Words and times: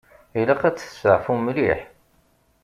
Ilaq 0.39 0.61
ad 0.67 0.75
testeɛfum 0.77 1.39
mliḥ. 1.45 1.81